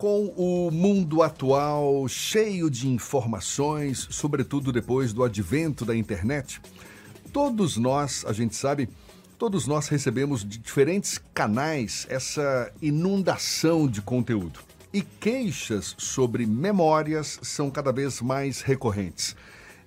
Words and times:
Com 0.00 0.32
o 0.34 0.70
mundo 0.70 1.22
atual 1.22 2.08
cheio 2.08 2.70
de 2.70 2.88
informações, 2.88 4.08
sobretudo 4.10 4.72
depois 4.72 5.12
do 5.12 5.22
advento 5.22 5.84
da 5.84 5.94
internet, 5.94 6.58
todos 7.34 7.76
nós, 7.76 8.24
a 8.26 8.32
gente 8.32 8.56
sabe, 8.56 8.88
todos 9.38 9.66
nós 9.66 9.88
recebemos 9.88 10.42
de 10.42 10.56
diferentes 10.56 11.20
canais 11.34 12.06
essa 12.08 12.72
inundação 12.80 13.86
de 13.86 14.00
conteúdo. 14.00 14.60
E 14.90 15.02
queixas 15.02 15.94
sobre 15.98 16.46
memórias 16.46 17.38
são 17.42 17.70
cada 17.70 17.92
vez 17.92 18.22
mais 18.22 18.62
recorrentes. 18.62 19.36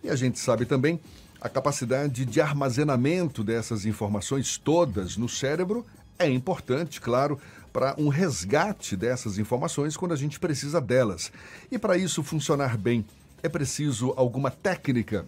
E 0.04 0.12
a 0.12 0.16
gente 0.16 0.38
sabe 0.38 0.64
também 0.68 1.00
a 1.42 1.50
capacidade 1.50 2.24
de 2.24 2.40
armazenamento 2.40 3.44
dessas 3.44 3.84
informações 3.84 4.60
todas 4.60 5.18
no 5.18 5.28
cérebro 5.28 5.84
é 6.20 6.30
importante, 6.30 7.02
claro, 7.02 7.40
para 7.74 7.96
um 7.98 8.08
resgate 8.08 8.96
dessas 8.96 9.40
informações 9.40 9.98
quando 9.98 10.14
a 10.14 10.16
gente 10.16 10.40
precisa 10.40 10.80
delas. 10.80 11.32
E 11.72 11.80
para 11.80 11.98
isso 11.98 12.22
funcionar 12.22 12.78
bem, 12.78 13.04
é 13.42 13.50
preciso 13.50 14.14
alguma 14.16 14.52
técnica. 14.52 15.26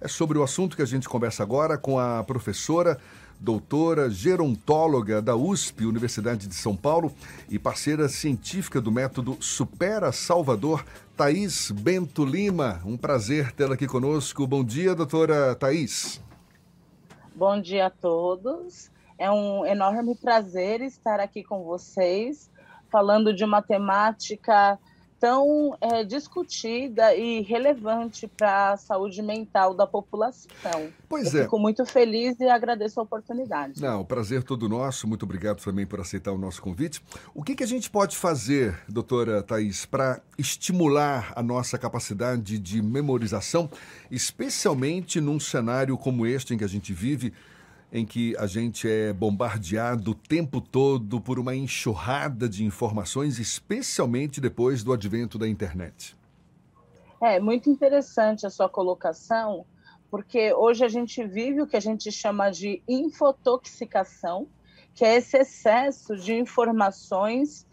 É 0.00 0.08
sobre 0.08 0.36
o 0.36 0.42
assunto 0.42 0.76
que 0.76 0.82
a 0.82 0.86
gente 0.86 1.08
conversa 1.08 1.42
agora 1.42 1.78
com 1.78 1.98
a 1.98 2.22
professora, 2.24 2.98
doutora 3.40 4.10
gerontóloga 4.10 5.22
da 5.22 5.36
USP, 5.36 5.86
Universidade 5.86 6.46
de 6.46 6.54
São 6.54 6.76
Paulo, 6.76 7.14
e 7.48 7.58
parceira 7.58 8.08
científica 8.08 8.80
do 8.80 8.92
método 8.92 9.38
Supera 9.40 10.12
Salvador, 10.12 10.84
Thaís 11.16 11.70
Bento 11.70 12.24
Lima. 12.24 12.82
Um 12.84 12.96
prazer 12.96 13.52
tê-la 13.52 13.74
aqui 13.74 13.86
conosco. 13.86 14.46
Bom 14.46 14.64
dia, 14.64 14.94
doutora 14.94 15.54
Thaís. 15.54 16.20
Bom 17.34 17.60
dia 17.60 17.86
a 17.86 17.90
todos. 17.90 18.90
É 19.18 19.30
um 19.30 19.64
enorme 19.64 20.14
prazer 20.14 20.80
estar 20.82 21.20
aqui 21.20 21.42
com 21.42 21.64
vocês, 21.64 22.50
falando 22.90 23.34
de 23.34 23.44
uma 23.44 23.62
temática 23.62 24.78
tão 25.18 25.76
é, 25.80 26.04
discutida 26.04 27.14
e 27.14 27.40
relevante 27.40 28.28
para 28.28 28.72
a 28.72 28.76
saúde 28.76 29.22
mental 29.22 29.74
da 29.74 29.86
população. 29.86 30.92
Pois 31.08 31.32
Eu 31.32 31.40
é. 31.40 31.44
Fico 31.44 31.58
muito 31.58 31.84
feliz 31.86 32.38
e 32.38 32.44
agradeço 32.44 33.00
a 33.00 33.02
oportunidade. 33.02 33.80
Não, 33.80 34.02
o 34.02 34.04
prazer 34.04 34.42
todo 34.42 34.68
nosso. 34.68 35.08
Muito 35.08 35.24
obrigado 35.24 35.62
também 35.62 35.86
por 35.86 36.00
aceitar 36.00 36.32
o 36.32 36.38
nosso 36.38 36.60
convite. 36.60 37.02
O 37.34 37.42
que, 37.42 37.54
que 37.54 37.64
a 37.64 37.66
gente 37.66 37.88
pode 37.88 38.16
fazer, 38.16 38.78
doutora 38.88 39.42
Thais, 39.42 39.86
para 39.86 40.20
estimular 40.36 41.32
a 41.34 41.42
nossa 41.42 41.78
capacidade 41.78 42.58
de 42.58 42.82
memorização, 42.82 43.70
especialmente 44.10 45.20
num 45.20 45.40
cenário 45.40 45.96
como 45.96 46.26
este 46.26 46.54
em 46.54 46.58
que 46.58 46.64
a 46.64 46.68
gente 46.68 46.92
vive, 46.92 47.32
em 47.92 48.04
que 48.04 48.36
a 48.36 48.46
gente 48.46 48.88
é 48.88 49.12
bombardeado 49.12 50.10
o 50.10 50.14
tempo 50.14 50.60
todo 50.60 51.20
por 51.20 51.38
uma 51.38 51.54
enxurrada 51.54 52.48
de 52.48 52.64
informações, 52.64 53.38
especialmente 53.38 54.40
depois 54.40 54.82
do 54.82 54.92
advento 54.92 55.38
da 55.38 55.48
internet. 55.48 56.16
É 57.20 57.40
muito 57.40 57.70
interessante 57.70 58.46
a 58.46 58.50
sua 58.50 58.68
colocação, 58.68 59.64
porque 60.10 60.52
hoje 60.52 60.84
a 60.84 60.88
gente 60.88 61.24
vive 61.26 61.62
o 61.62 61.66
que 61.66 61.76
a 61.76 61.80
gente 61.80 62.10
chama 62.12 62.50
de 62.50 62.82
infotoxicação, 62.86 64.46
que 64.94 65.04
é 65.04 65.16
esse 65.16 65.38
excesso 65.38 66.16
de 66.16 66.34
informações 66.34 67.66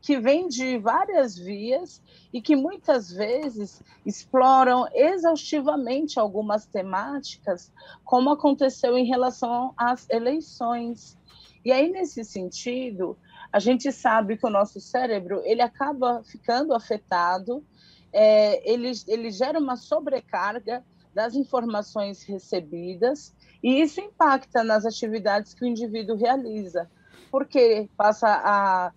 que 0.00 0.18
vem 0.18 0.48
de 0.48 0.78
várias 0.78 1.36
vias 1.36 2.02
e 2.32 2.40
que 2.40 2.56
muitas 2.56 3.10
vezes 3.12 3.82
exploram 4.04 4.88
exaustivamente 4.94 6.18
algumas 6.18 6.66
temáticas, 6.66 7.72
como 8.04 8.30
aconteceu 8.30 8.96
em 8.96 9.04
relação 9.04 9.74
às 9.76 10.08
eleições. 10.08 11.18
E 11.64 11.70
aí, 11.70 11.90
nesse 11.90 12.24
sentido, 12.24 13.18
a 13.52 13.58
gente 13.58 13.92
sabe 13.92 14.36
que 14.36 14.46
o 14.46 14.50
nosso 14.50 14.80
cérebro 14.80 15.42
ele 15.44 15.60
acaba 15.60 16.22
ficando 16.24 16.72
afetado, 16.72 17.64
é, 18.12 18.70
ele, 18.70 18.92
ele 19.06 19.30
gera 19.30 19.58
uma 19.58 19.76
sobrecarga 19.76 20.84
das 21.14 21.34
informações 21.34 22.22
recebidas, 22.22 23.34
e 23.62 23.80
isso 23.80 24.00
impacta 24.00 24.64
nas 24.64 24.86
atividades 24.86 25.52
que 25.52 25.64
o 25.64 25.68
indivíduo 25.68 26.16
realiza, 26.16 26.88
porque 27.30 27.88
passa 27.96 28.28
a 28.28 28.92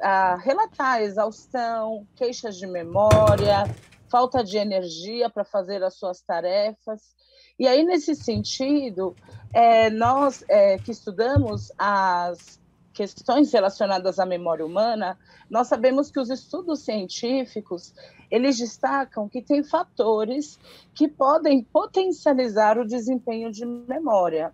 a 0.00 0.36
relatar 0.36 1.02
exaustão, 1.02 2.06
queixas 2.16 2.56
de 2.56 2.66
memória, 2.66 3.64
falta 4.10 4.44
de 4.44 4.58
energia 4.58 5.30
para 5.30 5.44
fazer 5.44 5.82
as 5.82 5.94
suas 5.94 6.20
tarefas. 6.20 7.14
E 7.58 7.66
aí, 7.66 7.82
nesse 7.82 8.14
sentido, 8.14 9.16
é, 9.52 9.88
nós 9.90 10.44
é, 10.48 10.78
que 10.78 10.90
estudamos 10.90 11.72
as 11.78 12.60
questões 12.92 13.52
relacionadas 13.52 14.18
à 14.18 14.26
memória 14.26 14.64
humana, 14.64 15.18
nós 15.48 15.66
sabemos 15.66 16.10
que 16.10 16.20
os 16.20 16.28
estudos 16.28 16.80
científicos 16.80 17.94
eles 18.30 18.58
destacam 18.58 19.28
que 19.28 19.42
tem 19.42 19.62
fatores 19.62 20.58
que 20.94 21.08
podem 21.08 21.62
potencializar 21.62 22.78
o 22.78 22.86
desempenho 22.86 23.50
de 23.50 23.64
memória. 23.64 24.52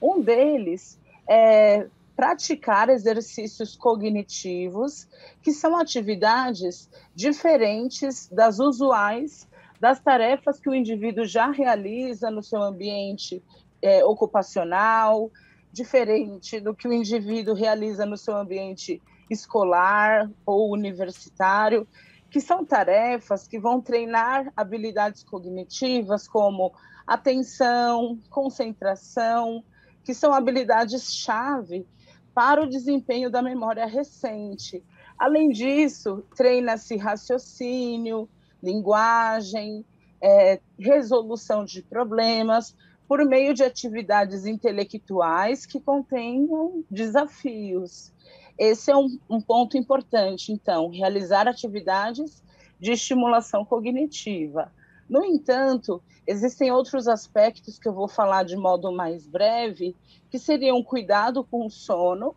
Um 0.00 0.20
deles 0.22 0.98
é 1.28 1.86
praticar 2.20 2.90
exercícios 2.90 3.74
cognitivos, 3.74 5.08
que 5.42 5.52
são 5.52 5.74
atividades 5.74 6.90
diferentes 7.14 8.28
das 8.28 8.58
usuais 8.58 9.48
das 9.80 10.00
tarefas 10.00 10.60
que 10.60 10.68
o 10.68 10.74
indivíduo 10.74 11.24
já 11.24 11.50
realiza 11.50 12.30
no 12.30 12.42
seu 12.42 12.60
ambiente 12.60 13.42
é, 13.80 14.04
ocupacional, 14.04 15.30
diferente 15.72 16.60
do 16.60 16.74
que 16.74 16.86
o 16.86 16.92
indivíduo 16.92 17.54
realiza 17.54 18.04
no 18.04 18.18
seu 18.18 18.36
ambiente 18.36 19.00
escolar 19.30 20.30
ou 20.44 20.70
universitário, 20.74 21.88
que 22.30 22.38
são 22.38 22.66
tarefas 22.66 23.48
que 23.48 23.58
vão 23.58 23.80
treinar 23.80 24.52
habilidades 24.54 25.24
cognitivas 25.24 26.28
como 26.28 26.70
atenção, 27.06 28.18
concentração, 28.28 29.64
que 30.04 30.12
são 30.12 30.34
habilidades-chave 30.34 31.86
para 32.34 32.62
o 32.62 32.68
desempenho 32.68 33.30
da 33.30 33.42
memória 33.42 33.86
recente. 33.86 34.82
Além 35.18 35.50
disso, 35.50 36.24
treina-se 36.36 36.96
raciocínio, 36.96 38.28
linguagem, 38.62 39.84
é, 40.22 40.60
resolução 40.78 41.64
de 41.64 41.82
problemas, 41.82 42.74
por 43.08 43.24
meio 43.24 43.52
de 43.52 43.64
atividades 43.64 44.46
intelectuais 44.46 45.66
que 45.66 45.80
contenham 45.80 46.84
desafios. 46.90 48.12
Esse 48.56 48.92
é 48.92 48.96
um, 48.96 49.18
um 49.28 49.40
ponto 49.40 49.76
importante, 49.76 50.52
então, 50.52 50.90
realizar 50.90 51.48
atividades 51.48 52.42
de 52.78 52.92
estimulação 52.92 53.64
cognitiva. 53.64 54.72
No 55.10 55.24
entanto, 55.24 56.00
existem 56.24 56.70
outros 56.70 57.08
aspectos 57.08 57.80
que 57.80 57.88
eu 57.88 57.92
vou 57.92 58.06
falar 58.06 58.44
de 58.44 58.56
modo 58.56 58.92
mais 58.92 59.26
breve, 59.26 59.96
que 60.30 60.38
seriam 60.38 60.80
cuidado 60.84 61.42
com 61.42 61.66
o 61.66 61.70
sono, 61.70 62.36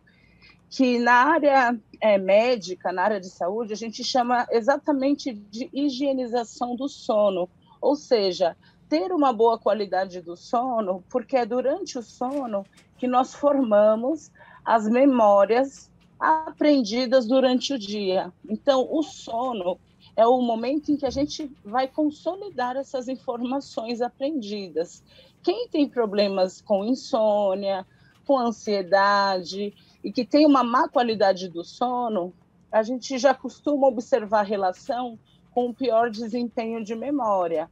que 0.68 0.98
na 0.98 1.12
área 1.12 1.80
é, 2.00 2.18
médica, 2.18 2.92
na 2.92 3.04
área 3.04 3.20
de 3.20 3.30
saúde, 3.30 3.72
a 3.72 3.76
gente 3.76 4.02
chama 4.02 4.44
exatamente 4.50 5.32
de 5.32 5.70
higienização 5.72 6.74
do 6.74 6.88
sono, 6.88 7.48
ou 7.80 7.94
seja, 7.94 8.56
ter 8.88 9.12
uma 9.12 9.32
boa 9.32 9.56
qualidade 9.56 10.20
do 10.20 10.36
sono, 10.36 11.04
porque 11.08 11.36
é 11.36 11.46
durante 11.46 11.96
o 11.96 12.02
sono 12.02 12.66
que 12.98 13.06
nós 13.06 13.32
formamos 13.32 14.32
as 14.64 14.88
memórias 14.88 15.92
aprendidas 16.18 17.24
durante 17.24 17.72
o 17.72 17.78
dia. 17.78 18.32
Então, 18.48 18.84
o 18.90 19.00
sono 19.04 19.78
é 20.16 20.26
o 20.26 20.40
momento 20.40 20.92
em 20.92 20.96
que 20.96 21.06
a 21.06 21.10
gente 21.10 21.50
vai 21.64 21.88
consolidar 21.88 22.76
essas 22.76 23.08
informações 23.08 24.00
aprendidas. 24.00 25.02
Quem 25.42 25.68
tem 25.68 25.88
problemas 25.88 26.60
com 26.60 26.84
insônia, 26.84 27.86
com 28.26 28.38
ansiedade 28.38 29.74
e 30.02 30.12
que 30.12 30.24
tem 30.24 30.46
uma 30.46 30.62
má 30.62 30.88
qualidade 30.88 31.48
do 31.48 31.64
sono, 31.64 32.32
a 32.70 32.82
gente 32.82 33.18
já 33.18 33.34
costuma 33.34 33.86
observar 33.86 34.42
relação 34.42 35.18
com 35.52 35.68
o 35.68 35.74
pior 35.74 36.10
desempenho 36.10 36.82
de 36.82 36.94
memória. 36.94 37.70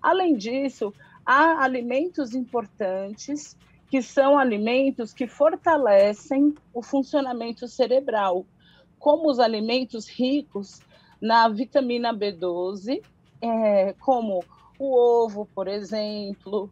Além 0.00 0.36
disso, 0.36 0.94
há 1.24 1.62
alimentos 1.62 2.34
importantes 2.34 3.56
que 3.90 4.00
são 4.00 4.38
alimentos 4.38 5.12
que 5.12 5.26
fortalecem 5.26 6.54
o 6.72 6.82
funcionamento 6.82 7.66
cerebral, 7.66 8.46
como 8.98 9.28
os 9.28 9.38
alimentos 9.38 10.08
ricos 10.08 10.80
na 11.20 11.48
vitamina 11.48 12.14
B12, 12.14 13.02
é, 13.40 13.94
como 14.00 14.42
o 14.78 14.96
ovo, 14.96 15.46
por 15.54 15.68
exemplo, 15.68 16.70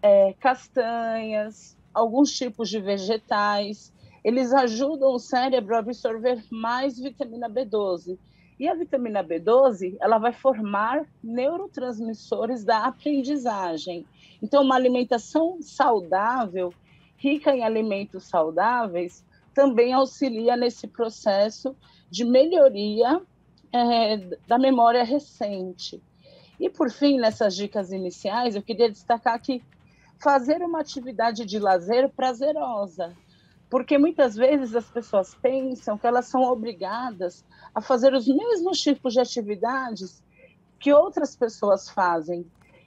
é, 0.00 0.34
castanhas, 0.34 1.76
alguns 1.92 2.32
tipos 2.32 2.68
de 2.68 2.80
vegetais. 2.80 3.92
Eles 4.22 4.52
ajudam 4.52 5.12
o 5.12 5.18
cérebro 5.18 5.74
a 5.74 5.80
absorver 5.80 6.44
mais 6.50 6.98
vitamina 6.98 7.50
B12. 7.50 8.18
E 8.58 8.68
a 8.68 8.74
vitamina 8.74 9.24
B12, 9.24 9.96
ela 10.00 10.18
vai 10.18 10.32
formar 10.32 11.04
neurotransmissores 11.22 12.64
da 12.64 12.84
aprendizagem. 12.84 14.06
Então, 14.40 14.62
uma 14.62 14.76
alimentação 14.76 15.60
saudável, 15.60 16.72
rica 17.16 17.54
em 17.54 17.64
alimentos 17.64 18.24
saudáveis, 18.24 19.24
também 19.52 19.92
auxilia 19.92 20.56
nesse 20.56 20.86
processo 20.86 21.74
de 22.08 22.24
melhoria 22.24 23.20
é, 23.72 24.18
da 24.46 24.58
memória 24.58 25.02
recente. 25.02 26.02
E, 26.60 26.68
por 26.68 26.90
fim, 26.90 27.18
nessas 27.18 27.56
dicas 27.56 27.90
iniciais, 27.90 28.54
eu 28.54 28.62
queria 28.62 28.90
destacar 28.90 29.40
que 29.40 29.62
fazer 30.22 30.62
uma 30.62 30.80
atividade 30.80 31.44
de 31.44 31.58
lazer 31.58 32.08
prazerosa, 32.10 33.16
porque 33.68 33.98
muitas 33.98 34.36
vezes 34.36 34.76
as 34.76 34.88
pessoas 34.88 35.34
pensam 35.34 35.98
que 35.98 36.06
elas 36.06 36.26
são 36.26 36.42
obrigadas 36.42 37.44
a 37.74 37.80
fazer 37.80 38.14
os 38.14 38.28
mesmos 38.28 38.78
tipos 38.80 39.14
de 39.14 39.20
atividades 39.20 40.22
que 40.78 40.92
outras 40.92 41.34
pessoas 41.34 41.88
fazem. 41.88 42.46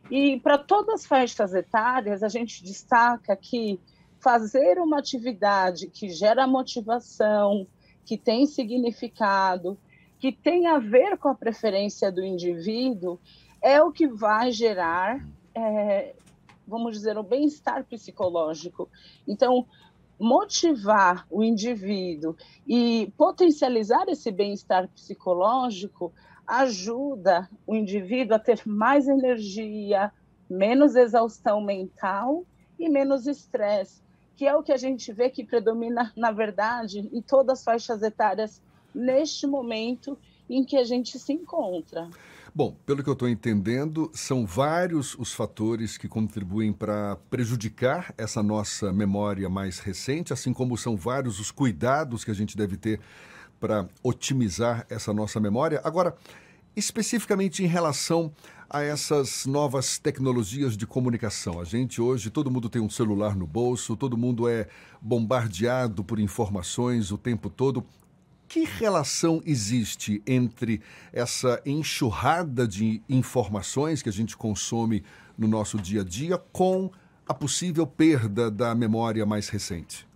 E 0.10 0.40
para 0.40 0.58
todas 0.58 1.02
as 1.02 1.06
faixas 1.06 1.54
etárias, 1.54 2.22
a 2.22 2.30
gente 2.30 2.64
destaca 2.64 3.36
que 3.36 3.80
fazer 4.20 4.78
uma 4.78 5.00
atividade 5.00 5.88
que 5.88 6.10
gera 6.10 6.48
motivação, 6.48 7.68
que 8.06 8.18
tem 8.18 8.46
significado, 8.46 9.78
que 10.26 10.32
tem 10.32 10.66
a 10.66 10.80
ver 10.80 11.20
com 11.20 11.30
a 11.30 11.36
preferência 11.36 12.12
do 12.12 12.26
indivíduo, 12.26 13.20
é 13.62 13.80
o 13.80 13.92
que 13.92 14.08
vai 14.08 14.52
gerar, 14.52 15.24
é, 15.54 16.16
vamos 16.68 16.94
dizer, 16.94 17.16
o 17.16 17.22
bem-estar 17.22 17.84
psicológico. 17.84 18.90
Então, 19.28 19.68
motivar 20.20 21.28
o 21.30 21.44
indivíduo 21.44 22.36
e 22.66 23.14
potencializar 23.16 24.06
esse 24.08 24.32
bem-estar 24.32 24.88
psicológico 24.88 26.12
ajuda 26.48 27.48
o 27.68 27.76
indivíduo 27.76 28.36
a 28.36 28.40
ter 28.40 28.64
mais 28.66 29.08
energia, 29.08 30.12
menos 30.50 30.96
exaustão 30.96 31.62
mental 31.62 32.44
e 32.80 32.90
menos 32.90 33.28
estresse, 33.28 34.02
que 34.36 34.48
é 34.48 34.56
o 34.56 34.64
que 34.64 34.72
a 34.72 34.78
gente 34.78 35.14
vê 35.14 35.30
que 35.30 35.44
predomina, 35.44 36.12
na 36.18 36.32
verdade, 36.32 37.12
em 37.14 37.22
todas 37.22 37.60
as 37.60 37.64
faixas 37.64 38.02
etárias 38.02 38.60
neste 38.96 39.46
momento 39.46 40.18
em 40.50 40.64
que 40.64 40.78
a 40.78 40.84
gente 40.84 41.20
se 41.20 41.34
encontra. 41.34 42.10
Bom, 42.54 42.74
pelo 42.86 43.04
que 43.04 43.10
eu 43.10 43.14
estou 43.14 43.28
entendendo, 43.28 44.10
são 44.14 44.46
vários 44.46 45.14
os 45.20 45.34
fatores 45.34 45.98
que 45.98 46.08
contribuem 46.08 46.72
para 46.72 47.18
prejudicar 47.30 48.14
essa 48.18 48.42
nossa 48.42 48.94
memória 48.94 49.50
mais 49.50 49.80
recente, 49.80 50.32
assim 50.32 50.54
como 50.54 50.78
são 50.78 50.96
vários 50.96 51.38
os 51.38 51.52
cuidados 51.52 52.24
que 52.24 52.32
a 52.32 52.34
gente 52.34 52.56
deve 52.56 52.78
ter 52.78 53.02
para 53.60 53.90
otimizar 54.02 54.86
essa 54.90 55.14
nossa 55.14 55.38
memória. 55.38 55.82
Agora, 55.84 56.16
especificamente 56.76 57.62
em 57.62 57.68
relação 57.68 58.32
a 58.70 58.82
essas 58.82 59.46
novas 59.46 60.00
tecnologias 60.00 60.76
de 60.76 60.88
comunicação. 60.88 61.60
A 61.60 61.64
gente 61.64 62.02
hoje, 62.02 62.30
todo 62.30 62.50
mundo 62.50 62.70
tem 62.70 62.82
um 62.82 62.90
celular 62.90 63.36
no 63.36 63.46
bolso, 63.46 63.96
todo 63.96 64.18
mundo 64.18 64.48
é 64.48 64.68
bombardeado 65.02 66.04
por 66.04 66.20
informações 66.20 67.12
o 67.12 67.18
tempo 67.18 67.50
todo. 67.50 67.86
Que 68.56 68.64
relação 68.64 69.42
existe 69.46 70.24
entre 70.26 70.82
essa 71.12 71.62
enxurrada 71.66 72.66
de 72.66 73.04
informações 73.10 74.02
que 74.02 74.08
a 74.08 74.14
gente 74.14 74.38
consome 74.38 75.04
no 75.38 75.46
nosso 75.46 75.78
dia 75.78 76.00
a 76.00 76.04
dia 76.06 76.38
com 76.54 76.90
a 77.28 77.34
possível 77.34 77.86
perda 77.86 78.50
da 78.50 78.74
memória 78.74 79.26
mais 79.26 79.50
recente? 79.50 80.08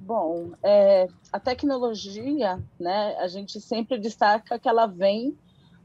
Bom, 0.00 0.52
é, 0.62 1.08
a 1.30 1.38
tecnologia, 1.38 2.58
né, 2.80 3.16
a 3.18 3.28
gente 3.28 3.60
sempre 3.60 3.98
destaca 3.98 4.58
que 4.58 4.66
ela 4.66 4.86
vem 4.86 5.36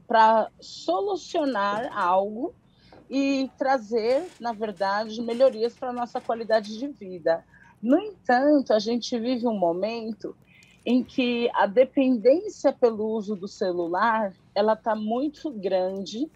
para 0.08 0.50
solucionar 0.58 1.92
algo 1.94 2.54
e 3.10 3.50
trazer, 3.58 4.26
na 4.40 4.54
verdade, 4.54 5.20
melhorias 5.20 5.74
para 5.74 5.90
a 5.90 5.92
nossa 5.92 6.18
qualidade 6.18 6.78
de 6.78 6.88
vida. 6.88 7.44
No 7.82 7.98
entanto, 7.98 8.72
a 8.72 8.78
gente 8.78 9.18
vive 9.18 9.46
um 9.46 9.58
momento 9.58 10.34
em 10.84 11.02
que 11.02 11.50
a 11.54 11.66
dependência 11.66 12.72
pelo 12.72 13.06
uso 13.06 13.34
do 13.34 13.48
celular 13.48 14.34
ela 14.54 14.74
está 14.74 14.94
muito 14.94 15.50
grande. 15.50 16.30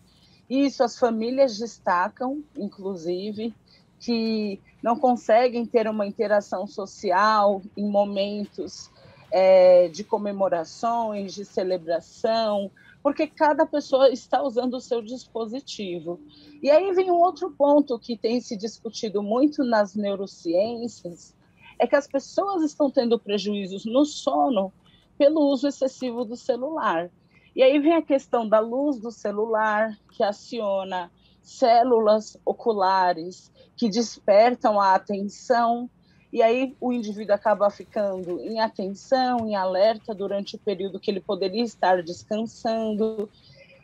Isso 0.49 0.83
as 0.83 0.99
famílias 0.99 1.59
destacam, 1.59 2.43
inclusive, 2.57 3.55
que 4.01 4.61
não 4.83 4.99
conseguem 4.99 5.67
ter 5.67 5.89
uma 5.89 6.07
interação 6.07 6.67
social 6.67 7.61
em 7.77 7.87
momentos 7.89 8.91
é, 9.31 9.89
de 9.89 10.03
comemorações, 10.03 11.35
de 11.35 11.45
celebração, 11.45 12.71
porque 13.03 13.27
cada 13.27 13.67
pessoa 13.67 14.11
está 14.11 14.43
usando 14.43 14.75
o 14.75 14.81
seu 14.81 15.03
dispositivo. 15.03 16.21
E 16.63 16.71
aí 16.71 16.93
vem 16.93 17.11
um 17.11 17.19
outro 17.19 17.51
ponto 17.51 17.99
que 17.99 18.17
tem 18.17 18.41
se 18.41 18.57
discutido 18.57 19.23
muito 19.23 19.63
nas 19.63 19.95
neurociências, 19.95 21.35
é 21.79 21.87
que 21.87 21.97
as 21.97 22.07
pessoas 22.07 22.63
estão 22.63 22.91
tendo 22.91 23.19
prejuízos 23.19 23.85
no 23.85 24.05
sono 24.05 24.73
pelo 25.17 25.41
uso 25.49 25.69
excessivo 25.69 26.25
do 26.25 26.37
celular. 26.37 27.11
E 27.55 27.63
aí 27.63 27.79
vem 27.79 27.95
a 27.95 28.03
questão 28.03 28.49
da 28.49 28.61
luz 28.61 28.99
do 28.99 29.11
celular, 29.11 29.99
que 30.13 30.23
aciona 30.23 31.11
células 31.43 32.37
oculares 32.45 33.51
que 33.77 33.89
despertam 33.89 34.81
a 34.81 34.95
atenção, 34.95 35.89
e 36.33 36.43
aí 36.43 36.77
o 36.81 36.93
indivíduo 36.93 37.35
acaba 37.35 37.71
ficando 37.71 38.39
em 38.41 38.61
atenção, 38.61 39.47
em 39.49 39.57
alerta 39.57 40.15
durante 40.15 40.57
o 40.57 40.59
período 40.59 41.01
que 41.01 41.11
ele 41.11 41.21
poderia 41.21 41.63
estar 41.63 42.03
descansando. 42.03 43.31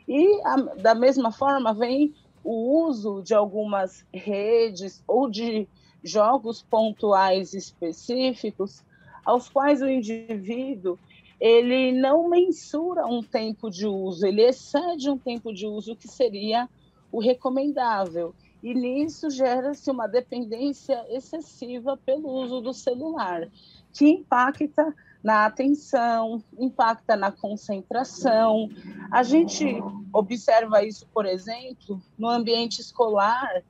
E 0.06 0.40
a, 0.44 0.56
da 0.56 0.94
mesma 0.94 1.32
forma 1.32 1.72
vem 1.72 2.14
o 2.42 2.86
uso 2.86 3.22
de 3.22 3.34
algumas 3.34 4.04
redes 4.12 5.02
ou 5.06 5.30
de 5.30 5.66
jogos 6.04 6.62
pontuais 6.62 7.54
específicos 7.54 8.84
aos 9.24 9.48
quais 9.48 9.80
o 9.80 9.88
indivíduo 9.88 10.98
ele 11.40 11.92
não 11.92 12.28
mensura 12.28 13.06
um 13.06 13.22
tempo 13.22 13.70
de 13.70 13.86
uso, 13.86 14.26
ele 14.26 14.42
excede 14.42 15.10
um 15.10 15.18
tempo 15.18 15.52
de 15.52 15.66
uso 15.66 15.96
que 15.96 16.06
seria 16.06 16.68
o 17.10 17.20
recomendável. 17.20 18.34
E 18.62 18.72
nisso 18.72 19.28
gera-se 19.28 19.90
uma 19.90 20.06
dependência 20.06 21.04
excessiva 21.10 21.98
pelo 21.98 22.30
uso 22.30 22.60
do 22.60 22.72
celular, 22.72 23.46
que 23.92 24.06
impacta 24.06 24.94
na 25.22 25.44
atenção, 25.44 26.42
impacta 26.58 27.14
na 27.14 27.30
concentração. 27.30 28.70
A 29.10 29.22
gente 29.22 29.64
observa 30.12 30.82
isso, 30.82 31.06
por 31.12 31.26
exemplo, 31.26 32.00
no 32.16 32.28
ambiente 32.28 32.80
escolar, 32.80 33.62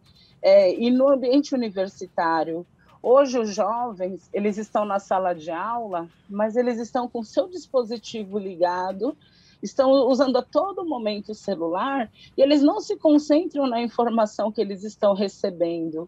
é, 0.45 0.79
e 0.79 0.91
no 0.91 1.09
ambiente 1.09 1.55
universitário, 1.55 2.67
hoje 3.03 3.39
os 3.39 3.55
jovens, 3.55 4.29
eles 4.31 4.59
estão 4.59 4.85
na 4.85 4.99
sala 4.99 5.33
de 5.33 5.51
aula, 5.51 6.07
mas 6.29 6.55
eles 6.55 6.79
estão 6.79 7.09
com 7.09 7.23
seu 7.23 7.49
dispositivo 7.49 8.39
ligado, 8.39 9.17
estão 9.63 9.91
usando 10.07 10.37
a 10.37 10.43
todo 10.43 10.85
momento 10.85 11.31
o 11.31 11.35
celular 11.35 12.13
e 12.37 12.43
eles 12.43 12.61
não 12.61 12.79
se 12.79 12.95
concentram 12.99 13.67
na 13.67 13.81
informação 13.81 14.53
que 14.53 14.61
eles 14.61 14.85
estão 14.85 15.15
recebendo. 15.15 16.07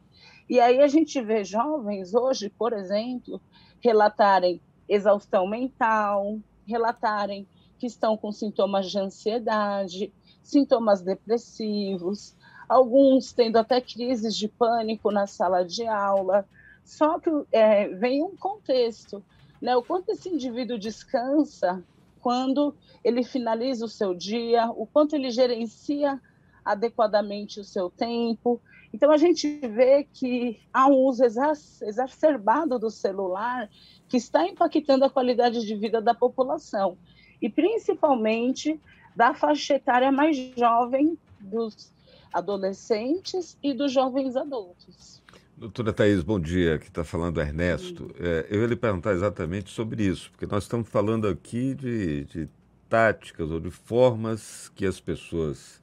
E 0.51 0.61
aí 0.61 0.83
a 0.83 0.87
gente 0.87 1.19
vê 1.23 1.43
jovens 1.43 2.15
hoje, 2.15 2.51
por 2.51 2.75
exemplo, 2.75 3.41
relatarem 3.81 4.61
exaustão 4.87 5.49
mental, 5.49 6.39
relatarem 6.67 7.49
que 7.79 7.87
estão 7.87 8.19
com 8.19 8.31
sintomas 8.31 8.91
de 8.91 8.99
ansiedade, 8.99 10.13
sintomas 10.43 11.01
depressivos, 11.01 12.37
alguns 12.69 13.33
tendo 13.33 13.57
até 13.57 13.81
crises 13.81 14.37
de 14.37 14.49
pânico 14.49 15.11
na 15.11 15.27
sala 15.27 15.65
de 15.65 15.87
aula. 15.87 16.47
Só 16.85 17.19
que 17.19 17.31
é, 17.53 17.89
vem 17.89 18.23
um 18.23 18.37
contexto, 18.37 19.23
né? 19.61 19.77
O 19.77 19.83
quanto 19.83 20.11
esse 20.11 20.29
indivíduo 20.29 20.79
descansa 20.79 21.83
quando 22.21 22.75
ele 23.05 23.23
finaliza 23.23 23.85
o 23.85 23.89
seu 23.89 24.15
dia, 24.15 24.69
o 24.71 24.87
quanto 24.87 25.15
ele 25.15 25.31
gerencia 25.31 26.21
adequadamente 26.65 27.61
o 27.61 27.65
seu 27.65 27.89
tempo. 27.89 28.61
Então 28.93 29.11
a 29.11 29.17
gente 29.17 29.59
vê 29.69 30.05
que 30.13 30.61
há 30.73 30.87
um 30.89 30.97
uso 30.97 31.23
exacerbado 31.25 32.79
do 32.79 32.91
celular 32.91 33.69
que 34.09 34.17
está 34.17 34.47
impactando 34.47 35.05
a 35.05 35.11
qualidade 35.11 35.65
de 35.65 35.75
vida 35.77 36.01
da 36.01 36.15
população 36.15 36.97
e 37.41 37.49
principalmente 37.49 38.81
da 39.15 39.35
faixa 39.35 39.75
etária 39.75 40.11
mais 40.11 40.37
jovem 40.57 41.19
dos 41.41 41.93
adolescentes 42.33 43.57
e 43.63 43.73
dos 43.73 43.93
jovens 43.93 44.37
adultos. 44.37 45.23
Doutora 45.57 45.93
Thais, 45.93 46.23
bom 46.23 46.39
dia. 46.39 46.75
Aqui 46.75 46.89
está 46.89 47.03
falando 47.03 47.41
Ernesto. 47.41 48.15
É, 48.21 48.47
eu 48.51 48.61
ia 48.61 48.67
lhe 48.67 48.77
perguntar 48.77 49.13
exatamente 49.13 49.71
sobre 49.71 50.05
isso, 50.05 50.31
porque 50.31 50.47
nós 50.47 50.65
estamos 50.65 50.89
falando 50.89 51.27
aqui 51.27 51.75
de, 51.75 52.25
de 52.25 52.49
táticas 52.89 53.51
ou 53.51 53.59
de 53.59 53.71
formas 53.71 54.71
que 54.75 54.85
as 54.85 55.01
pessoas 55.01 55.81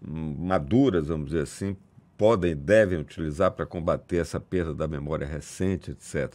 maduras, 0.00 1.08
vamos 1.08 1.26
dizer 1.26 1.42
assim, 1.42 1.76
podem, 2.16 2.56
devem 2.56 2.98
utilizar 2.98 3.50
para 3.50 3.66
combater 3.66 4.16
essa 4.16 4.40
perda 4.40 4.74
da 4.74 4.88
memória 4.88 5.26
recente, 5.26 5.90
etc. 5.90 6.34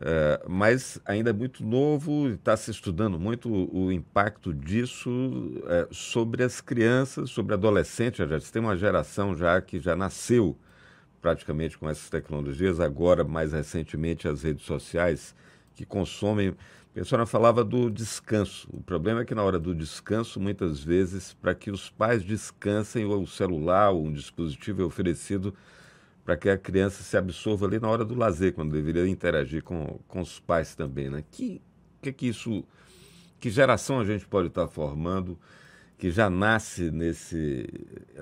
É, 0.00 0.42
mas 0.46 1.00
ainda 1.04 1.30
é 1.30 1.32
muito 1.32 1.64
novo, 1.64 2.28
está 2.28 2.56
se 2.56 2.70
estudando 2.70 3.18
muito 3.18 3.48
o, 3.50 3.90
impacto 3.90 4.52
disso 4.52 5.10
é, 5.66 5.88
sobre 5.90 6.44
as 6.44 6.60
crianças, 6.60 7.30
sobre 7.30 7.54
adolescentes. 7.54 8.28
Já 8.28 8.38
tem 8.52 8.62
uma 8.62 8.76
geração 8.76 9.36
já 9.36 9.60
que 9.60 9.80
já 9.80 9.96
nasceu 9.96 10.56
praticamente 11.20 11.76
com 11.76 11.88
essas 11.88 12.08
tecnologias, 12.08 12.78
agora 12.80 13.24
mais 13.24 13.52
recentemente 13.52 14.28
as 14.28 14.42
redes 14.42 14.64
sociais 14.64 15.34
que 15.74 15.84
consomem 15.84 16.54
A 16.96 17.04
senhora 17.04 17.26
falava 17.26 17.64
do 17.64 17.90
descanso. 17.90 18.68
O 18.72 18.82
problema 18.82 19.22
é 19.22 19.24
que 19.24 19.34
na 19.34 19.42
hora 19.42 19.58
do 19.58 19.74
descanso, 19.74 20.40
muitas 20.40 20.82
vezes, 20.82 21.34
para 21.34 21.54
que 21.54 21.70
os 21.70 21.90
pais 21.90 22.22
descansem, 22.24 23.04
o 23.04 23.26
celular 23.26 23.90
ou 23.90 24.06
um 24.06 24.12
dispositivo 24.12 24.82
é 24.82 24.84
oferecido 24.84 25.54
para 26.28 26.36
que 26.36 26.50
a 26.50 26.58
criança 26.58 27.02
se 27.02 27.16
absorva 27.16 27.64
ali 27.64 27.80
na 27.80 27.88
hora 27.88 28.04
do 28.04 28.14
lazer, 28.14 28.52
quando 28.52 28.70
deveria 28.70 29.08
interagir 29.08 29.62
com, 29.62 29.98
com 30.06 30.20
os 30.20 30.38
pais 30.38 30.74
também. 30.74 31.08
Né? 31.08 31.24
Que, 31.30 31.58
que 32.02 32.12
que 32.12 32.26
isso, 32.28 32.62
que 33.40 33.48
geração 33.48 33.98
a 33.98 34.04
gente 34.04 34.26
pode 34.26 34.48
estar 34.48 34.68
formando 34.68 35.38
que 35.96 36.10
já 36.10 36.28
nasce 36.28 36.90
nesse, 36.90 37.66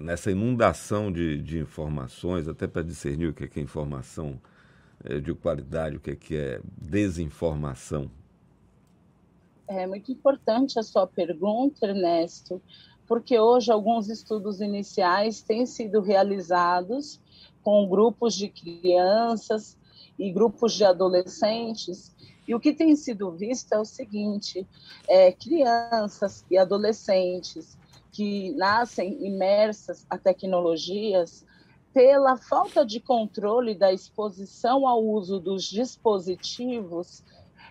nessa 0.01 0.31
inundação 0.31 1.11
de, 1.11 1.43
de 1.43 1.59
informações, 1.59 2.47
até 2.47 2.69
para 2.69 2.83
discernir 2.83 3.27
o 3.27 3.35
que 3.35 3.43
é, 3.43 3.49
que 3.49 3.59
é 3.59 3.63
informação 3.65 4.41
é, 5.03 5.19
de 5.19 5.35
qualidade, 5.35 5.97
o 5.97 6.01
que 6.01 6.13
é, 6.13 6.15
que 6.15 6.37
é 6.37 6.61
desinformação? 6.81 8.09
É 9.67 9.85
muito 9.85 10.13
importante 10.13 10.79
a 10.79 10.85
sua 10.85 11.09
pergunta, 11.09 11.85
Ernesto, 11.85 12.63
porque 13.05 13.37
hoje 13.37 13.73
alguns 13.73 14.09
estudos 14.09 14.61
iniciais 14.61 15.43
têm 15.43 15.67
sido 15.67 16.01
realizados 16.01 17.21
com 17.67 17.85
grupos 17.89 18.37
de 18.37 18.49
crianças 18.49 19.77
e 20.17 20.31
grupos 20.31 20.73
de 20.75 20.85
adolescentes 20.85 22.15
e 22.47 22.55
o 22.55 22.61
que 22.61 22.73
tem 22.73 22.95
sido 22.95 23.33
visto 23.33 23.73
é 23.73 23.81
o 23.81 23.85
seguinte: 23.85 24.65
é, 25.09 25.33
crianças 25.33 26.45
e 26.49 26.57
adolescentes 26.57 27.77
que 28.13 28.53
nascem 28.53 29.27
imersas 29.27 30.07
a 30.09 30.17
tecnologias, 30.17 31.45
pela 31.93 32.37
falta 32.37 32.87
de 32.87 33.01
controle 33.01 33.75
da 33.75 33.93
exposição 33.93 34.87
ao 34.87 35.05
uso 35.05 35.41
dos 35.41 35.65
dispositivos, 35.65 37.25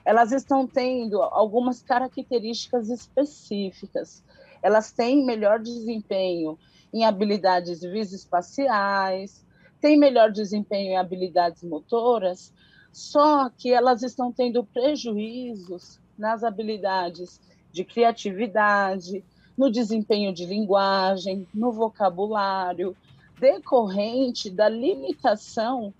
elas 0.03 0.33
estão 0.33 0.67
tendo 0.67 1.21
algumas 1.21 1.81
características 1.81 2.89
específicas. 2.89 4.21
Elas 4.61 4.91
têm 4.91 5.25
melhor 5.25 5.57
desempenho 5.57 6.59
em 6.93 7.05
habilidades 7.05 7.79
visoespaciais, 7.81 9.44
têm 9.86 10.00
melhor 10.00 10.32
desempenho 10.32 10.94
em 10.94 10.98
habilidades 10.98 11.62
motoras, 11.62 12.51
só 12.92 13.51
que 13.51 13.72
elas 13.72 14.01
estão 14.01 14.32
tendo 14.32 14.63
prejuízos 14.63 16.00
nas 16.18 16.44
habilidades 16.44 17.39
de 17.72 17.86
criatividade, 17.86 19.24
no 19.56 19.70
desempenho 19.70 20.34
de 20.34 20.44
linguagem, 20.44 21.48
no 21.54 21.72
vocabulário, 21.72 22.98
decorrente 23.39 24.50
da 24.50 24.68
limitação 24.68 25.94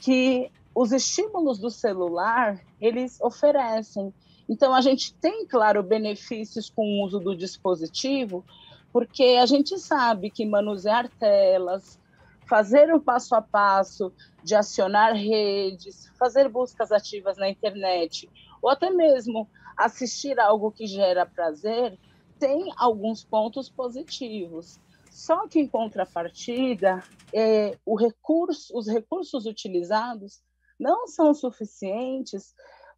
que 0.00 0.48
os 0.72 0.92
estímulos 0.92 1.58
do 1.58 1.68
celular 1.68 2.60
eles 2.80 3.20
oferecem. 3.20 4.14
Então 4.48 4.72
a 4.72 4.80
gente 4.80 5.14
tem, 5.14 5.44
claro, 5.46 5.82
benefícios 5.82 6.70
com 6.70 6.84
o 6.84 7.04
uso 7.04 7.18
do 7.18 7.34
dispositivo, 7.34 8.44
porque 8.92 9.36
a 9.40 9.46
gente 9.46 9.76
sabe 9.80 10.30
que 10.30 10.46
manusear 10.46 11.10
telas, 11.18 11.98
fazer 12.46 12.92
o 12.92 13.00
passo 13.00 13.34
a 13.34 13.42
passo 13.42 14.12
de 14.42 14.54
acionar 14.54 15.14
redes, 15.14 16.10
fazer 16.18 16.48
buscas 16.48 16.92
ativas 16.92 17.36
na 17.36 17.48
internet, 17.48 18.28
ou 18.60 18.70
até 18.70 18.90
mesmo 18.90 19.48
assistir 19.76 20.38
algo 20.38 20.70
que 20.70 20.86
gera 20.86 21.26
prazer, 21.26 21.98
tem 22.38 22.72
alguns 22.76 23.24
pontos 23.24 23.68
positivos. 23.68 24.78
Só 25.10 25.46
que, 25.46 25.60
em 25.60 25.68
contrapartida, 25.68 27.02
é, 27.32 27.78
recurso, 27.98 28.76
os 28.76 28.86
recursos 28.88 29.46
utilizados 29.46 30.42
não 30.78 31.06
são 31.06 31.34
suficientes 31.34 32.54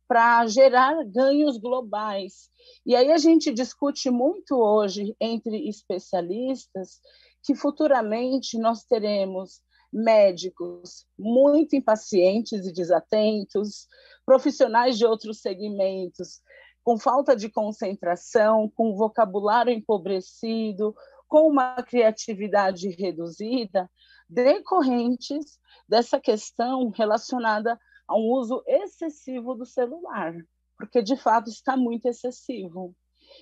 para 0.06 0.46
gerar 0.46 1.04
ganhos 1.04 1.58
globais. 1.58 2.50
E 2.86 2.94
aí 2.94 3.10
a 3.10 3.18
gente 3.18 3.52
discute 3.52 4.10
muito 4.10 4.56
hoje 4.56 5.14
entre 5.20 5.68
especialistas 5.68 7.00
que 7.44 7.54
futuramente 7.54 8.58
nós 8.58 8.84
teremos 8.84 9.60
médicos 9.92 11.06
muito 11.16 11.76
impacientes 11.76 12.66
e 12.66 12.72
desatentos, 12.72 13.86
profissionais 14.26 14.98
de 14.98 15.06
outros 15.06 15.40
segmentos 15.40 16.40
com 16.82 16.98
falta 16.98 17.34
de 17.34 17.48
concentração, 17.48 18.70
com 18.74 18.94
vocabulário 18.94 19.72
empobrecido, 19.72 20.94
com 21.26 21.48
uma 21.48 21.82
criatividade 21.82 22.90
reduzida, 22.90 23.90
decorrentes 24.28 25.58
dessa 25.88 26.20
questão 26.20 26.90
relacionada 26.90 27.78
a 28.06 28.16
um 28.16 28.30
uso 28.32 28.62
excessivo 28.66 29.54
do 29.54 29.64
celular, 29.64 30.34
porque 30.76 31.02
de 31.02 31.16
fato 31.16 31.48
está 31.48 31.76
muito 31.76 32.06
excessivo 32.06 32.94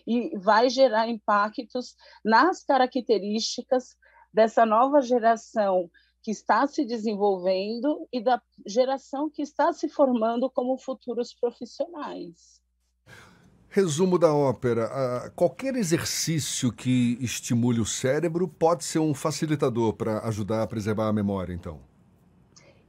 e 0.07 0.37
vai 0.39 0.69
gerar 0.69 1.09
impactos 1.09 1.95
nas 2.25 2.65
características 2.65 3.97
dessa 4.33 4.65
nova 4.65 5.01
geração 5.01 5.91
que 6.23 6.31
está 6.31 6.67
se 6.67 6.85
desenvolvendo 6.85 8.07
e 8.13 8.23
da 8.23 8.41
geração 8.67 9.29
que 9.29 9.43
está 9.43 9.73
se 9.73 9.89
formando 9.89 10.49
como 10.49 10.79
futuros 10.79 11.35
profissionais. 11.35 12.63
Resumo 13.69 14.19
da 14.19 14.33
ópera: 14.33 15.33
qualquer 15.35 15.75
exercício 15.77 16.71
que 16.71 17.17
estimule 17.21 17.81
o 17.81 17.87
cérebro 17.87 18.47
pode 18.47 18.85
ser 18.85 18.99
um 18.99 19.15
facilitador 19.15 19.95
para 19.95 20.21
ajudar 20.29 20.63
a 20.63 20.67
preservar 20.67 21.09
a 21.09 21.13
memória, 21.13 21.53
então. 21.53 21.81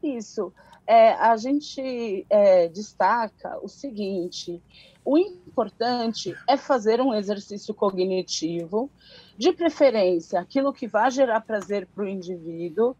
Isso. 0.03 0.53
É, 0.85 1.13
a 1.13 1.37
gente 1.37 2.25
é, 2.29 2.67
destaca 2.67 3.57
o 3.61 3.67
seguinte: 3.67 4.61
o 5.05 5.17
importante 5.17 6.35
é 6.47 6.57
fazer 6.57 7.01
um 7.01 7.13
exercício 7.13 7.73
cognitivo, 7.73 8.89
de 9.37 9.51
preferência 9.51 10.39
aquilo 10.39 10.73
que 10.73 10.87
vai 10.87 11.09
gerar 11.11 11.41
prazer 11.41 11.87
para 11.87 12.03
o 12.03 12.07
indivíduo, 12.07 12.95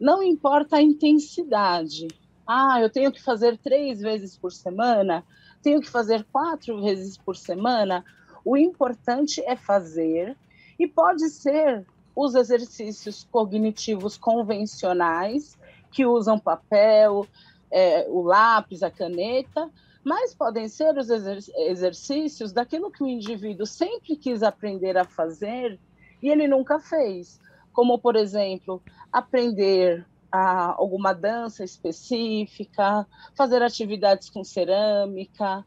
não 0.00 0.22
importa 0.22 0.76
a 0.76 0.82
intensidade. 0.82 2.08
Ah, 2.46 2.80
eu 2.80 2.90
tenho 2.90 3.12
que 3.12 3.22
fazer 3.22 3.58
três 3.58 4.00
vezes 4.00 4.36
por 4.36 4.52
semana, 4.52 5.24
tenho 5.62 5.80
que 5.80 5.90
fazer 5.90 6.24
quatro 6.32 6.80
vezes 6.80 7.16
por 7.18 7.36
semana. 7.36 8.04
O 8.44 8.56
importante 8.56 9.42
é 9.44 9.54
fazer, 9.54 10.36
e 10.78 10.86
pode 10.86 11.28
ser 11.28 11.84
os 12.14 12.34
exercícios 12.34 13.26
cognitivos 13.30 14.16
convencionais, 14.16 15.58
que 15.90 16.06
usam 16.06 16.38
papel, 16.38 17.26
é, 17.70 18.06
o 18.08 18.22
lápis, 18.22 18.82
a 18.82 18.90
caneta, 18.90 19.70
mas 20.04 20.34
podem 20.34 20.68
ser 20.68 20.96
os 20.96 21.10
exercícios 21.10 22.52
daquilo 22.52 22.90
que 22.90 23.02
o 23.02 23.08
indivíduo 23.08 23.66
sempre 23.66 24.16
quis 24.16 24.42
aprender 24.42 24.96
a 24.96 25.04
fazer 25.04 25.78
e 26.22 26.30
ele 26.30 26.48
nunca 26.48 26.78
fez, 26.78 27.40
como, 27.72 27.98
por 27.98 28.16
exemplo, 28.16 28.82
aprender 29.12 30.06
a 30.30 30.72
alguma 30.72 31.12
dança 31.12 31.64
específica, 31.64 33.06
fazer 33.36 33.62
atividades 33.62 34.28
com 34.28 34.44
cerâmica, 34.44 35.64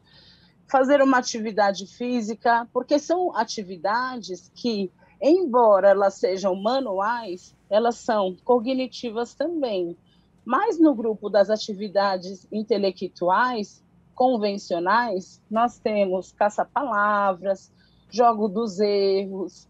fazer 0.70 1.02
uma 1.02 1.18
atividade 1.18 1.86
física, 1.86 2.68
porque 2.72 2.98
são 2.98 3.36
atividades 3.36 4.50
que, 4.54 4.90
embora 5.20 5.90
elas 5.90 6.14
sejam 6.14 6.54
manuais, 6.54 7.54
elas 7.68 7.96
são 7.96 8.36
cognitivas 8.44 9.34
também. 9.34 9.96
Mas 10.44 10.78
no 10.78 10.94
grupo 10.94 11.28
das 11.28 11.50
atividades 11.50 12.46
intelectuais, 12.50 13.82
convencionais, 14.14 15.40
nós 15.50 15.78
temos 15.78 16.32
caça-palavras, 16.32 17.72
jogo 18.10 18.48
dos 18.48 18.78
erros, 18.80 19.68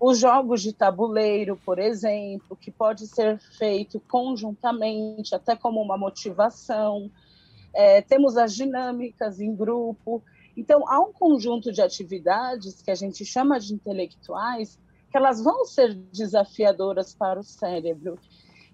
os 0.00 0.18
jogos 0.18 0.62
de 0.62 0.72
tabuleiro, 0.72 1.58
por 1.64 1.78
exemplo, 1.78 2.56
que 2.56 2.70
pode 2.70 3.06
ser 3.06 3.38
feito 3.58 3.98
conjuntamente, 4.08 5.34
até 5.34 5.56
como 5.56 5.82
uma 5.82 5.98
motivação. 5.98 7.10
É, 7.74 8.00
temos 8.00 8.36
as 8.36 8.54
dinâmicas 8.54 9.40
em 9.40 9.54
grupo. 9.54 10.22
Então, 10.56 10.86
há 10.86 11.00
um 11.00 11.12
conjunto 11.12 11.72
de 11.72 11.82
atividades 11.82 12.80
que 12.80 12.90
a 12.90 12.94
gente 12.94 13.24
chama 13.24 13.58
de 13.58 13.74
intelectuais, 13.74 14.78
que 15.10 15.16
elas 15.16 15.42
vão 15.42 15.64
ser 15.64 15.94
desafiadoras 15.94 17.12
para 17.12 17.40
o 17.40 17.44
cérebro. 17.44 18.18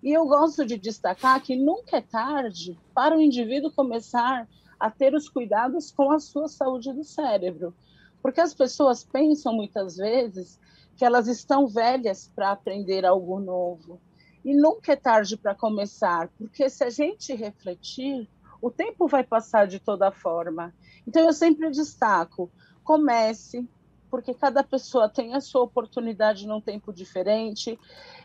E 0.03 0.13
eu 0.13 0.27
gosto 0.27 0.65
de 0.65 0.79
destacar 0.79 1.43
que 1.43 1.57
nunca 1.57 1.97
é 1.97 2.01
tarde 2.01 2.79
para 2.95 3.17
o 3.17 3.21
indivíduo 3.21 3.73
começar 3.73 4.49
a 4.79 4.91
ter 4.91 5.15
os 5.15 5.29
cuidados 5.29 5.91
com 5.91 6.11
a 6.13 6.21
sua 6.21 6.49
saúde 6.49 6.93
do 6.93 7.03
cérebro. 7.03 7.75
Porque 8.23 8.41
as 8.41 8.55
pessoas 8.55 9.03
pensam 9.03 9.53
muitas 9.53 9.97
vezes 9.97 10.59
que 10.97 11.05
elas 11.05 11.27
estão 11.27 11.67
velhas 11.67 12.31
para 12.35 12.53
aprender 12.53 13.05
algo 13.05 13.41
novo. 13.41 14.01
E 14.45 14.55
nunca 14.55 14.93
é 14.93 14.97
tarde 14.97 15.37
para 15.37 15.55
começar, 15.55 16.29
porque 16.39 16.71
se 16.71 16.85
a 16.85 16.91
gente 16.91 17.35
refletir, 17.35 18.29
o 18.63 18.71
tempo 18.71 19.07
vai 19.07 19.25
passar 19.25 19.67
de 19.67 19.79
toda 19.79 20.13
forma. 20.13 20.75
Então 21.07 21.25
eu 21.25 21.33
sempre 21.33 21.71
destaco: 21.71 22.51
comece, 22.85 23.69
porque 24.11 24.35
cada 24.35 24.63
pessoa 24.63 25.09
tem 25.09 25.35
a 25.35 25.41
sua 25.41 25.63
oportunidade 25.63 26.47
num 26.47 26.61
tempo 26.61 26.93
diferente. 26.93 27.79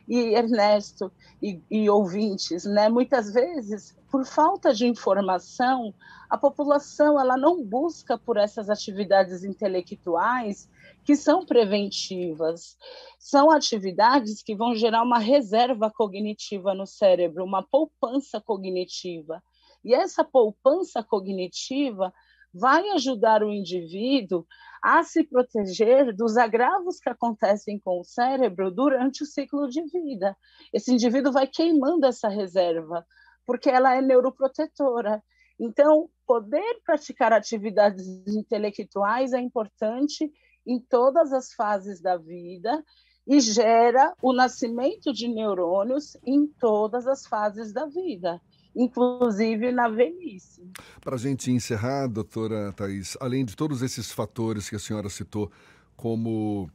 E 0.07 0.35
Ernesto 0.35 1.09
e, 1.41 1.61
e 1.71 1.89
ouvintes, 1.89 2.65
né? 2.65 2.89
Muitas 2.89 3.31
vezes, 3.31 3.95
por 4.11 4.25
falta 4.25 4.73
de 4.73 4.85
informação, 4.85 5.93
a 6.29 6.37
população 6.37 7.19
ela 7.19 7.37
não 7.37 7.63
busca 7.63 8.17
por 8.17 8.35
essas 8.35 8.69
atividades 8.69 9.45
intelectuais 9.45 10.69
que 11.05 11.15
são 11.15 11.45
preventivas. 11.45 12.77
São 13.17 13.49
atividades 13.51 14.41
que 14.43 14.55
vão 14.55 14.75
gerar 14.75 15.03
uma 15.03 15.19
reserva 15.19 15.89
cognitiva 15.89 16.73
no 16.73 16.85
cérebro, 16.85 17.43
uma 17.43 17.63
poupança 17.63 18.41
cognitiva. 18.41 19.41
E 19.83 19.93
essa 19.93 20.23
poupança 20.23 21.03
cognitiva 21.03 22.13
vai 22.53 22.87
ajudar 22.89 23.43
o 23.43 23.51
indivíduo 23.51 24.45
a 24.81 25.01
se 25.03 25.23
proteger 25.23 26.13
dos 26.13 26.37
agravos 26.37 26.99
que 26.99 27.09
acontecem 27.09 27.79
com 27.79 27.99
o 27.99 28.03
cérebro 28.03 28.69
durante 28.69 29.23
o 29.23 29.25
ciclo 29.25 29.67
de 29.67 29.81
vida. 29.83 30.37
Esse 30.71 30.93
indivíduo 30.93 31.31
vai 31.31 31.47
queimando 31.47 32.05
essa 32.05 32.27
reserva, 32.27 33.05
porque 33.45 33.69
ela 33.69 33.95
é 33.95 34.01
neuroprotetora. 34.01 35.23
Então, 35.59 36.09
poder 36.27 36.81
praticar 36.85 37.31
atividades 37.31 38.05
intelectuais 38.27 39.33
é 39.33 39.39
importante 39.39 40.31
em 40.67 40.79
todas 40.79 41.31
as 41.33 41.53
fases 41.53 42.01
da 42.01 42.17
vida 42.17 42.83
e 43.25 43.39
gera 43.39 44.13
o 44.21 44.33
nascimento 44.33 45.13
de 45.13 45.27
neurônios 45.27 46.17
em 46.25 46.45
todas 46.45 47.07
as 47.07 47.25
fases 47.25 47.71
da 47.71 47.85
vida 47.85 48.41
inclusive 48.75 49.71
na 49.71 49.87
velhice. 49.87 50.63
Para 51.01 51.15
a 51.15 51.19
gente 51.19 51.51
encerrar, 51.51 52.07
doutora 52.07 52.71
Thais, 52.73 53.17
além 53.19 53.45
de 53.45 53.55
todos 53.55 53.81
esses 53.81 54.11
fatores 54.11 54.69
que 54.69 54.75
a 54.75 54.79
senhora 54.79 55.09
citou 55.09 55.51
como, 55.95 56.69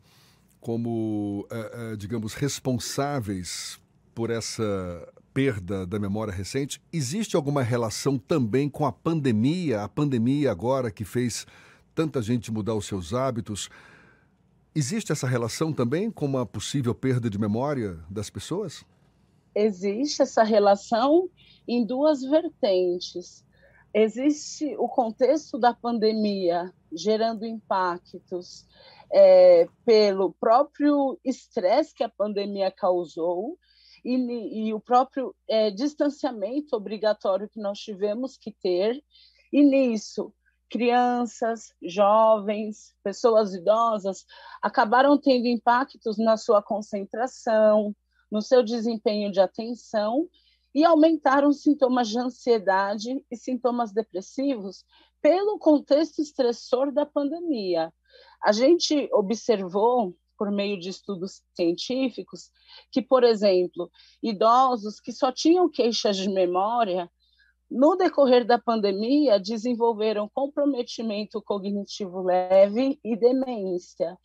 como 0.61 1.47
é, 1.51 1.93
é, 1.93 1.97
digamos, 1.97 2.35
responsáveis 2.35 3.81
por 4.15 4.31
essa 4.31 5.13
perda 5.33 5.87
da 5.87 5.99
memória 5.99 6.33
recente, 6.33 6.81
existe 6.93 7.37
alguma 7.37 7.63
relação 7.63 8.19
também 8.19 8.69
com 8.69 8.85
a 8.85 8.93
pandemia, 8.93 9.83
a 9.83 9.89
pandemia 9.89 10.51
agora 10.51 10.91
que 10.91 11.05
fez 11.05 11.47
tanta 11.95 12.23
gente 12.23 12.51
mudar 12.53 12.75
os 12.75 12.87
seus 12.87 13.13
hábitos? 13.13 13.69
Existe 14.75 15.11
essa 15.11 15.27
relação 15.27 15.73
também 15.73 16.11
com 16.11 16.27
uma 16.27 16.47
possível 16.47 16.95
perda 16.95 17.29
de 17.29 17.39
memória 17.39 17.99
das 18.09 18.31
pessoas? 18.31 18.85
Existe 19.55 20.23
essa 20.23 20.43
relação 20.43 21.29
em 21.67 21.85
duas 21.85 22.23
vertentes. 22.23 23.45
Existe 23.93 24.77
o 24.77 24.89
contexto 24.89 25.59
da 25.59 25.75
pandemia 25.75 26.73
gerando 26.93 27.47
impactos 27.47 28.67
é, 29.13 29.67
pelo 29.85 30.33
próprio 30.35 31.19
estresse 31.25 31.95
que 31.95 32.05
a 32.05 32.09
pandemia 32.09 32.71
causou 32.71 33.59
e, 34.05 34.69
e 34.69 34.75
o 34.75 34.81
próprio 34.81 35.35
é, 35.49 35.71
distanciamento 35.71 36.77
obrigatório 36.77 37.49
que 37.49 37.61
nós 37.61 37.79
tivemos 37.79 38.37
que 38.37 38.53
ter, 38.53 39.03
e 39.53 39.63
nisso 39.63 40.33
crianças, 40.71 41.73
jovens, 41.83 42.95
pessoas 43.03 43.55
idosas 43.55 44.27
acabaram 44.63 45.17
tendo 45.19 45.47
impactos 45.47 46.19
na 46.19 46.37
sua 46.37 46.63
concentração, 46.63 47.95
no 48.31 48.43
seu 48.43 48.63
desempenho 48.63 49.31
de 49.31 49.41
atenção 49.41 50.29
e 50.75 50.85
aumentaram 50.85 51.53
sintomas 51.53 52.09
de 52.09 52.19
ansiedade 52.19 53.25
e 53.31 53.37
sintomas 53.37 53.93
depressivos 53.93 54.85
pelo 55.21 55.59
contexto 55.59 56.21
estressor 56.21 56.93
da 56.93 57.05
pandemia. 57.05 57.93
A 58.43 58.53
gente 58.53 59.09
observou, 59.13 60.15
por 60.37 60.51
meio 60.51 60.79
de 60.79 60.91
estudos 60.91 61.43
científicos, 61.55 62.51
que, 62.93 63.03
por 63.03 63.25
exemplo, 63.25 63.91
idosos 64.23 65.01
que 65.01 65.13
só 65.13 65.33
tinham 65.33 65.69
queixas 65.69 66.17
de 66.17 66.29
memória, 66.29 67.11
no 67.71 67.97
decorrer 67.97 68.47
da 68.47 68.59
pandemia, 68.59 69.39
desenvolveram 69.39 70.31
comprometimento 70.33 71.43
cognitivo 71.43 72.23
leve 72.23 72.99
e 73.05 73.17
demência. 73.17 74.17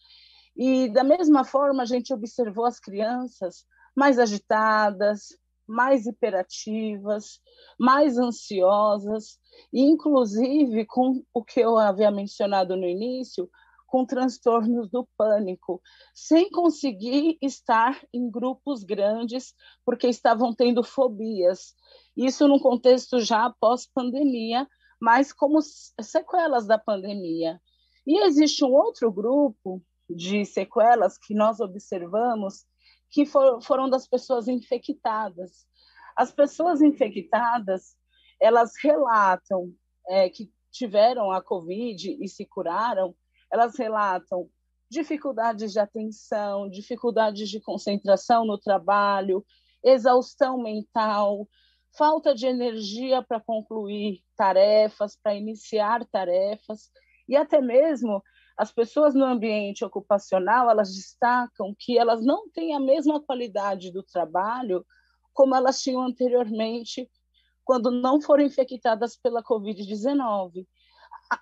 E, 0.56 0.88
da 0.90 1.04
mesma 1.04 1.44
forma, 1.44 1.84
a 1.84 1.86
gente 1.86 2.14
observou 2.14 2.66
as 2.66 2.80
crianças 2.80 3.66
mais 3.96 4.20
agitadas, 4.20 5.38
mais 5.68 6.06
hiperativas, 6.06 7.40
mais 7.80 8.18
ansiosas, 8.18 9.40
e 9.72 9.82
inclusive 9.82 10.86
com 10.86 11.24
o 11.34 11.44
que 11.44 11.60
eu 11.60 11.78
havia 11.78 12.12
mencionado 12.12 12.76
no 12.76 12.86
início, 12.86 13.50
com 13.94 14.06
transtornos 14.06 14.90
do 14.90 15.08
pânico, 15.16 15.80
sem 16.16 16.50
conseguir 16.50 17.38
estar 17.40 18.02
em 18.12 18.28
grupos 18.28 18.84
grandes, 18.84 19.54
porque 19.86 20.08
estavam 20.08 20.52
tendo 20.52 20.84
fobias. 20.84 21.76
Isso 22.18 22.48
num 22.48 22.58
contexto 22.58 23.20
já 23.20 23.54
pós-pandemia, 23.60 24.68
mas 25.00 25.32
como 25.32 25.60
sequelas 26.02 26.66
da 26.66 26.80
pandemia. 26.80 27.62
E 28.06 28.26
existe 28.26 28.66
um 28.66 28.74
outro 28.74 29.12
grupo 29.12 29.80
de 30.10 30.44
sequelas 30.44 31.16
que 31.18 31.36
nós 31.36 31.60
observamos, 31.60 32.66
que 33.14 33.28
for, 33.28 33.62
foram 33.62 33.88
das 33.88 34.08
pessoas 34.08 34.48
infectadas. 34.48 35.68
As 36.18 36.32
pessoas 36.32 36.82
infectadas, 36.82 37.96
elas 38.42 38.72
relatam 38.82 39.72
é, 40.10 40.30
que 40.30 40.52
tiveram 40.72 41.32
a 41.32 41.42
Covid 41.42 42.18
e 42.20 42.28
se 42.28 42.44
curaram, 42.44 43.16
elas 43.52 43.78
relatam 43.78 44.50
dificuldades 44.90 45.72
de 45.72 45.80
atenção, 45.80 46.68
dificuldades 46.68 47.50
de 47.50 47.62
concentração 47.62 48.46
no 48.46 48.58
trabalho, 48.58 49.46
exaustão 49.84 50.58
mental, 50.58 51.48
falta 51.96 52.34
de 52.34 52.48
energia 52.48 53.22
para 53.22 53.40
concluir 53.40 54.24
tarefas, 54.36 55.16
para 55.22 55.36
iniciar 55.36 56.04
tarefas, 56.06 56.90
e 57.30 57.36
até 57.36 57.62
mesmo 57.62 58.24
as 58.58 58.72
pessoas 58.72 59.16
no 59.16 59.26
ambiente 59.26 59.84
ocupacional, 59.84 60.70
elas 60.70 60.94
destacam 60.94 61.76
que 61.78 61.98
elas 61.98 62.24
não 62.24 62.50
têm 62.50 62.76
a 62.76 62.80
mesma 62.80 63.22
qualidade 63.22 63.92
do 63.92 64.04
trabalho 64.04 64.86
como 65.34 65.56
elas 65.56 65.82
tinham 65.82 66.04
anteriormente, 66.04 67.10
quando 67.66 67.90
não 67.90 68.22
foram 68.22 68.44
infectadas 68.44 69.18
pela 69.18 69.44
Covid-19. 69.44 70.68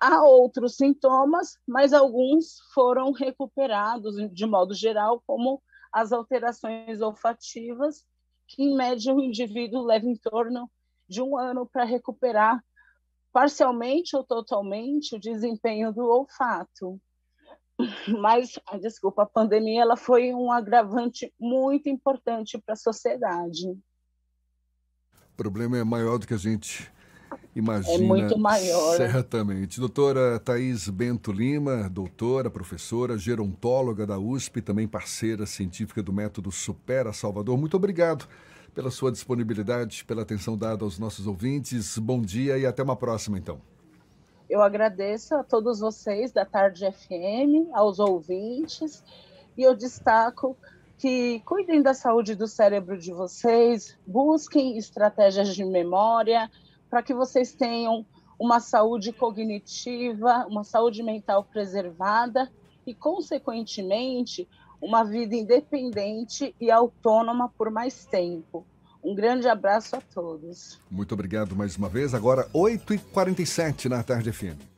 Há 0.00 0.24
outros 0.24 0.76
sintomas, 0.76 1.58
mas 1.66 1.92
alguns 1.92 2.60
foram 2.72 3.12
recuperados 3.12 4.14
de 4.32 4.46
modo 4.46 4.72
geral, 4.72 5.22
como 5.26 5.62
as 5.92 6.12
alterações 6.12 7.02
olfativas, 7.02 8.02
que 8.48 8.62
em 8.62 8.74
média 8.74 9.14
o 9.14 9.20
indivíduo 9.20 9.84
leva 9.84 10.06
em 10.06 10.16
torno 10.16 10.70
de 11.06 11.20
um 11.20 11.36
ano 11.36 11.68
para 11.70 11.84
recuperar 11.84 12.64
parcialmente 13.32 14.14
ou 14.14 14.22
totalmente 14.22 15.16
o 15.16 15.20
desempenho 15.20 15.92
do 15.92 16.04
olfato. 16.04 17.00
Mas, 18.20 18.58
desculpa, 18.80 19.22
a 19.22 19.26
pandemia 19.26 19.82
ela 19.82 19.96
foi 19.96 20.32
um 20.32 20.52
agravante 20.52 21.32
muito 21.40 21.88
importante 21.88 22.58
para 22.58 22.74
a 22.74 22.76
sociedade. 22.76 23.68
O 25.32 25.36
problema 25.36 25.78
é 25.78 25.84
maior 25.84 26.18
do 26.18 26.26
que 26.26 26.34
a 26.34 26.38
gente 26.38 26.92
imagina. 27.56 28.04
É 28.04 28.06
muito 28.06 28.38
maior. 28.38 28.96
Certamente. 28.96 29.80
Doutora 29.80 30.38
Thais 30.38 30.88
Bento 30.88 31.32
Lima, 31.32 31.88
doutora, 31.88 32.50
professora, 32.50 33.18
gerontóloga 33.18 34.06
da 34.06 34.18
USP, 34.18 34.60
também 34.60 34.86
parceira 34.86 35.46
científica 35.46 36.02
do 36.02 36.12
método 36.12 36.52
Supera 36.52 37.12
Salvador. 37.12 37.56
Muito 37.56 37.76
obrigado 37.76 38.28
pela 38.74 38.90
sua 38.90 39.12
disponibilidade, 39.12 40.04
pela 40.04 40.22
atenção 40.22 40.56
dada 40.56 40.84
aos 40.84 40.98
nossos 40.98 41.26
ouvintes. 41.26 41.98
Bom 41.98 42.20
dia 42.20 42.58
e 42.58 42.66
até 42.66 42.82
uma 42.82 42.96
próxima, 42.96 43.38
então. 43.38 43.60
Eu 44.48 44.62
agradeço 44.62 45.34
a 45.34 45.42
todos 45.42 45.80
vocês 45.80 46.32
da 46.32 46.44
Tarde 46.44 46.84
FM, 46.90 47.72
aos 47.72 47.98
ouvintes, 47.98 49.02
e 49.56 49.62
eu 49.62 49.74
destaco 49.74 50.56
que 50.98 51.40
cuidem 51.40 51.82
da 51.82 51.94
saúde 51.94 52.34
do 52.34 52.46
cérebro 52.46 52.96
de 52.98 53.12
vocês, 53.12 53.98
busquem 54.06 54.76
estratégias 54.78 55.54
de 55.54 55.64
memória 55.64 56.50
para 56.88 57.02
que 57.02 57.14
vocês 57.14 57.54
tenham 57.54 58.06
uma 58.38 58.60
saúde 58.60 59.12
cognitiva, 59.12 60.46
uma 60.48 60.64
saúde 60.64 61.02
mental 61.02 61.44
preservada 61.44 62.50
e, 62.86 62.94
consequentemente, 62.94 64.48
uma 64.82 65.04
vida 65.04 65.36
independente 65.36 66.54
e 66.60 66.70
autônoma 66.70 67.48
por 67.56 67.70
mais 67.70 68.04
tempo. 68.04 68.66
Um 69.02 69.14
grande 69.14 69.48
abraço 69.48 69.96
a 69.96 70.00
todos. 70.00 70.80
Muito 70.90 71.12
obrigado 71.12 71.54
mais 71.54 71.76
uma 71.76 71.88
vez. 71.88 72.14
Agora, 72.14 72.48
8h47 72.52 73.86
na 73.86 74.02
Tarde 74.02 74.32
FM. 74.32 74.71